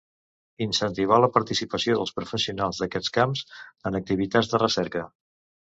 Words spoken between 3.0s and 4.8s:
camps en activitats de